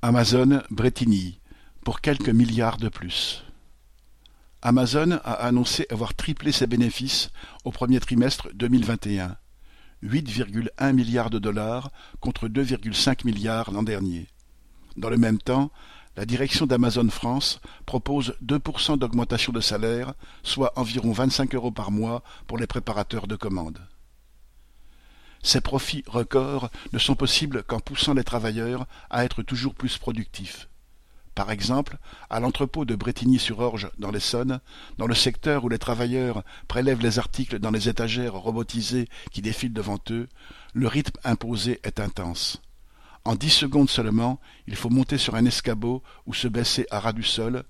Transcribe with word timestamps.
Amazon 0.00 0.62
Bretigny, 0.70 1.40
pour 1.82 2.00
quelques 2.00 2.28
milliards 2.28 2.76
de 2.76 2.88
plus. 2.88 3.42
Amazon 4.62 5.18
a 5.24 5.32
annoncé 5.32 5.88
avoir 5.90 6.14
triplé 6.14 6.52
ses 6.52 6.68
bénéfices 6.68 7.30
au 7.64 7.72
premier 7.72 7.98
trimestre 7.98 8.48
2021, 8.54 9.36
8,1 10.04 10.92
milliards 10.92 11.30
de 11.30 11.40
dollars 11.40 11.90
contre 12.20 12.46
2,5 12.46 13.24
milliards 13.26 13.72
l'an 13.72 13.82
dernier. 13.82 14.28
Dans 14.96 15.10
le 15.10 15.16
même 15.16 15.38
temps, 15.38 15.72
la 16.16 16.26
direction 16.26 16.66
d'Amazon 16.66 17.08
France 17.10 17.60
propose 17.84 18.36
2% 18.44 18.98
d'augmentation 18.98 19.52
de 19.52 19.60
salaire, 19.60 20.14
soit 20.44 20.78
environ 20.78 21.10
25 21.10 21.56
euros 21.56 21.72
par 21.72 21.90
mois 21.90 22.22
pour 22.46 22.56
les 22.56 22.68
préparateurs 22.68 23.26
de 23.26 23.34
commandes. 23.34 23.80
Ces 25.42 25.60
profits 25.60 26.04
records 26.06 26.70
ne 26.92 26.98
sont 26.98 27.14
possibles 27.14 27.62
qu'en 27.62 27.80
poussant 27.80 28.14
les 28.14 28.24
travailleurs 28.24 28.86
à 29.10 29.24
être 29.24 29.42
toujours 29.42 29.74
plus 29.74 29.98
productifs. 29.98 30.68
Par 31.38 31.52
exemple, 31.52 31.98
à 32.30 32.40
l'entrepôt 32.40 32.84
de 32.84 32.96
Bretigny-sur-Orge 32.96 33.90
dans 34.00 34.10
l'Essonne, 34.10 34.58
dans 34.98 35.06
le 35.06 35.14
secteur 35.14 35.64
où 35.64 35.68
les 35.68 35.78
travailleurs 35.78 36.42
prélèvent 36.66 37.00
les 37.00 37.20
articles 37.20 37.60
dans 37.60 37.70
les 37.70 37.88
étagères 37.88 38.34
robotisées 38.34 39.08
qui 39.30 39.40
défilent 39.40 39.72
devant 39.72 40.00
eux, 40.10 40.26
le 40.74 40.88
rythme 40.88 41.20
imposé 41.22 41.78
est 41.84 42.00
intense. 42.00 42.60
En 43.24 43.36
dix 43.36 43.50
secondes 43.50 43.88
seulement, 43.88 44.40
il 44.66 44.74
faut 44.74 44.90
monter 44.90 45.16
sur 45.16 45.36
un 45.36 45.44
escabeau 45.44 46.02
ou 46.26 46.34
se 46.34 46.48
baisser 46.48 46.86
à 46.90 46.98
ras 46.98 47.12
du 47.12 47.22
sol, 47.22 47.62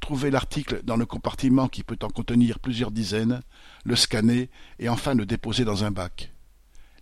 trouver 0.00 0.30
l'article 0.30 0.82
dans 0.84 0.96
le 0.96 1.06
compartiment 1.06 1.68
qui 1.68 1.82
peut 1.82 1.96
en 2.02 2.10
contenir 2.10 2.58
plusieurs 2.58 2.90
dizaines, 2.90 3.40
le 3.84 3.96
scanner 3.96 4.50
et 4.78 4.90
enfin 4.90 5.14
le 5.14 5.24
déposer 5.24 5.64
dans 5.64 5.82
un 5.82 5.90
bac. 5.90 6.33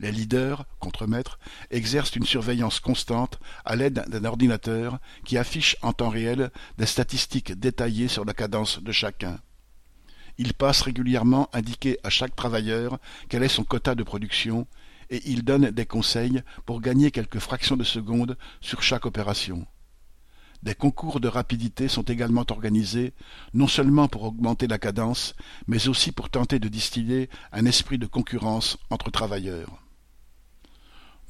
Les 0.00 0.12
leaders, 0.12 0.64
contremaîtres, 0.78 1.38
exercent 1.70 2.16
une 2.16 2.24
surveillance 2.24 2.80
constante 2.80 3.38
à 3.66 3.76
l'aide 3.76 4.02
d'un 4.08 4.24
ordinateur 4.24 4.98
qui 5.26 5.36
affiche 5.36 5.76
en 5.82 5.92
temps 5.92 6.08
réel 6.08 6.50
des 6.78 6.86
statistiques 6.86 7.52
détaillées 7.52 8.08
sur 8.08 8.24
la 8.24 8.32
cadence 8.32 8.82
de 8.82 8.92
chacun. 8.92 9.38
Ils 10.38 10.54
passent 10.54 10.80
régulièrement 10.80 11.50
indiquer 11.52 11.98
à 12.02 12.08
chaque 12.08 12.34
travailleur 12.34 12.98
quel 13.28 13.42
est 13.42 13.48
son 13.48 13.62
quota 13.62 13.94
de 13.94 14.02
production 14.02 14.66
et 15.10 15.20
ils 15.26 15.44
donnent 15.44 15.70
des 15.70 15.84
conseils 15.84 16.42
pour 16.64 16.80
gagner 16.80 17.10
quelques 17.10 17.38
fractions 17.38 17.76
de 17.76 17.84
seconde 17.84 18.38
sur 18.62 18.82
chaque 18.82 19.04
opération. 19.04 19.66
Des 20.62 20.74
concours 20.74 21.20
de 21.20 21.28
rapidité 21.28 21.88
sont 21.88 22.04
également 22.04 22.44
organisés, 22.48 23.12
non 23.52 23.66
seulement 23.66 24.08
pour 24.08 24.22
augmenter 24.22 24.66
la 24.66 24.78
cadence, 24.78 25.34
mais 25.66 25.88
aussi 25.88 26.10
pour 26.10 26.30
tenter 26.30 26.58
de 26.58 26.68
distiller 26.68 27.28
un 27.52 27.66
esprit 27.66 27.98
de 27.98 28.06
concurrence 28.06 28.78
entre 28.88 29.10
travailleurs. 29.10 29.89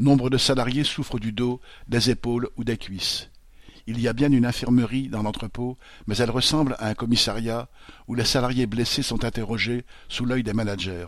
Nombre 0.00 0.30
de 0.30 0.38
salariés 0.38 0.82
souffrent 0.82 1.18
du 1.18 1.30
dos, 1.30 1.60
des 1.86 2.08
épaules 2.08 2.48
ou 2.56 2.64
des 2.64 2.78
cuisses. 2.78 3.28
Il 3.86 4.00
y 4.00 4.08
a 4.08 4.14
bien 4.14 4.32
une 4.32 4.46
infirmerie 4.46 5.10
dans 5.10 5.22
l'entrepôt, 5.22 5.76
mais 6.06 6.16
elle 6.16 6.30
ressemble 6.30 6.74
à 6.78 6.88
un 6.88 6.94
commissariat 6.94 7.68
où 8.08 8.14
les 8.14 8.24
salariés 8.24 8.64
blessés 8.64 9.02
sont 9.02 9.26
interrogés 9.26 9.84
sous 10.08 10.24
l'œil 10.24 10.42
des 10.42 10.54
managers. 10.54 11.06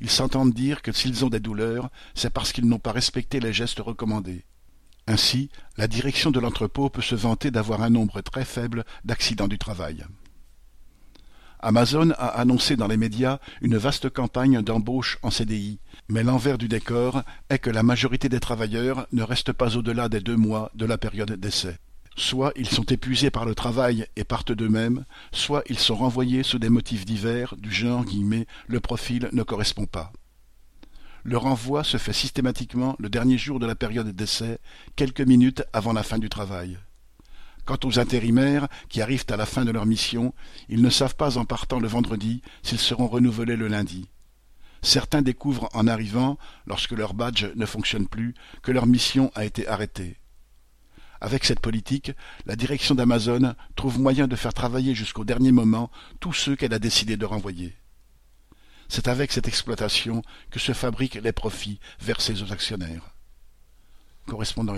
Ils 0.00 0.10
s'entendent 0.10 0.52
dire 0.52 0.82
que 0.82 0.90
s'ils 0.90 1.24
ont 1.24 1.28
des 1.28 1.38
douleurs, 1.38 1.88
c'est 2.16 2.34
parce 2.34 2.52
qu'ils 2.52 2.66
n'ont 2.66 2.80
pas 2.80 2.90
respecté 2.90 3.38
les 3.38 3.52
gestes 3.52 3.78
recommandés. 3.78 4.44
Ainsi, 5.06 5.48
la 5.76 5.86
direction 5.86 6.32
de 6.32 6.40
l'entrepôt 6.40 6.90
peut 6.90 7.02
se 7.02 7.14
vanter 7.14 7.52
d'avoir 7.52 7.80
un 7.80 7.90
nombre 7.90 8.22
très 8.22 8.44
faible 8.44 8.84
d'accidents 9.04 9.46
du 9.46 9.58
travail. 9.58 10.04
Amazon 11.62 12.12
a 12.12 12.26
annoncé 12.26 12.76
dans 12.76 12.86
les 12.86 12.96
médias 12.96 13.38
une 13.60 13.76
vaste 13.76 14.08
campagne 14.08 14.62
d'embauche 14.62 15.18
en 15.22 15.30
CDI, 15.30 15.78
mais 16.08 16.22
l'envers 16.22 16.56
du 16.56 16.68
décor 16.68 17.22
est 17.50 17.58
que 17.58 17.68
la 17.70 17.82
majorité 17.82 18.30
des 18.30 18.40
travailleurs 18.40 19.06
ne 19.12 19.22
restent 19.22 19.52
pas 19.52 19.76
au-delà 19.76 20.08
des 20.08 20.20
deux 20.20 20.36
mois 20.36 20.70
de 20.74 20.86
la 20.86 20.96
période 20.96 21.32
d'essai. 21.32 21.76
Soit 22.16 22.52
ils 22.56 22.68
sont 22.68 22.84
épuisés 22.84 23.30
par 23.30 23.44
le 23.44 23.54
travail 23.54 24.06
et 24.16 24.24
partent 24.24 24.52
d'eux-mêmes, 24.52 25.04
soit 25.32 25.62
ils 25.68 25.78
sont 25.78 25.96
renvoyés 25.96 26.42
sous 26.42 26.58
des 26.58 26.70
motifs 26.70 27.04
divers 27.04 27.54
du 27.56 27.70
genre 27.70 28.04
guillemets, 28.04 28.46
le 28.66 28.80
profil 28.80 29.28
ne 29.32 29.42
correspond 29.42 29.86
pas. 29.86 30.12
Le 31.22 31.36
renvoi 31.36 31.84
se 31.84 31.98
fait 31.98 32.14
systématiquement 32.14 32.96
le 32.98 33.10
dernier 33.10 33.36
jour 33.36 33.60
de 33.60 33.66
la 33.66 33.74
période 33.74 34.10
d'essai, 34.10 34.58
quelques 34.96 35.20
minutes 35.20 35.62
avant 35.74 35.92
la 35.92 36.02
fin 36.02 36.18
du 36.18 36.30
travail. 36.30 36.78
Quant 37.70 37.88
aux 37.88 38.00
intérimaires, 38.00 38.66
qui 38.88 39.00
arrivent 39.00 39.26
à 39.28 39.36
la 39.36 39.46
fin 39.46 39.64
de 39.64 39.70
leur 39.70 39.86
mission, 39.86 40.34
ils 40.68 40.82
ne 40.82 40.90
savent 40.90 41.14
pas 41.14 41.38
en 41.38 41.44
partant 41.44 41.78
le 41.78 41.86
vendredi 41.86 42.42
s'ils 42.64 42.80
seront 42.80 43.06
renouvelés 43.06 43.54
le 43.54 43.68
lundi. 43.68 44.08
Certains 44.82 45.22
découvrent 45.22 45.68
en 45.72 45.86
arrivant, 45.86 46.36
lorsque 46.66 46.90
leur 46.90 47.14
badge 47.14 47.46
ne 47.54 47.66
fonctionne 47.66 48.08
plus, 48.08 48.34
que 48.62 48.72
leur 48.72 48.88
mission 48.88 49.30
a 49.36 49.44
été 49.44 49.68
arrêtée. 49.68 50.16
Avec 51.20 51.44
cette 51.44 51.60
politique, 51.60 52.10
la 52.44 52.56
direction 52.56 52.96
d'Amazon 52.96 53.54
trouve 53.76 54.00
moyen 54.00 54.26
de 54.26 54.34
faire 54.34 54.52
travailler 54.52 54.96
jusqu'au 54.96 55.24
dernier 55.24 55.52
moment 55.52 55.92
tous 56.18 56.32
ceux 56.32 56.56
qu'elle 56.56 56.74
a 56.74 56.80
décidé 56.80 57.16
de 57.16 57.24
renvoyer. 57.24 57.76
C'est 58.88 59.06
avec 59.06 59.30
cette 59.30 59.46
exploitation 59.46 60.22
que 60.50 60.58
se 60.58 60.72
fabriquent 60.72 61.22
les 61.22 61.30
profits 61.30 61.78
versés 62.00 62.42
aux 62.42 62.52
actionnaires. 62.52 63.14
Correspondant. 64.26 64.74